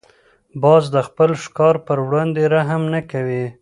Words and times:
باز 0.63 0.83
د 0.95 0.97
خپل 1.07 1.29
ښکار 1.43 1.75
پر 1.85 1.97
وړاندې 2.07 2.41
رحم 2.55 2.81
نه 2.93 3.01
کوي 3.11 3.45